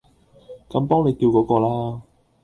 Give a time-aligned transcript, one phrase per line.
[0.67, 2.01] 咁幫你叫嗰個啦